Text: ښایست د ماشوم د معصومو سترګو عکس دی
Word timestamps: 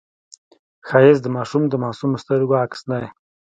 ښایست 0.87 1.21
د 1.23 1.27
ماشوم 1.35 1.63
د 1.69 1.73
معصومو 1.83 2.21
سترګو 2.23 2.53
عکس 2.63 2.81
دی 2.89 3.05